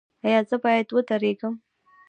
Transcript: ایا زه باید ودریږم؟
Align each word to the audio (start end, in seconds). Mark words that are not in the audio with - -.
ایا 0.25 0.39
زه 0.49 0.55
باید 0.63 0.87
ودریږم؟ 0.91 1.53